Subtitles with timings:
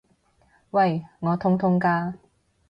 [0.71, 1.05] 喂！
[1.19, 2.15] 我痛痛㗎！